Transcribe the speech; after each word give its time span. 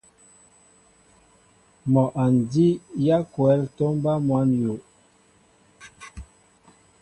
Mol 1.91 2.07
a 2.21 2.23
njii 2.35 2.73
yaakwɛl 3.05 3.59
tomba 3.77 4.11
măn 4.27 4.49
yu. 4.61 4.73